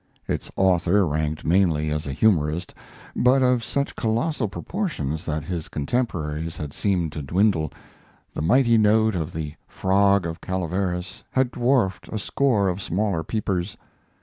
[0.27, 2.73] Its author ranked mainly as a humorist,
[3.15, 7.71] but of such colossal proportions that his contemporaries had seemed to dwindle;
[8.33, 13.77] the mighty note of the "Frog of Calaveras" had dwarfed a score of smaller peepers.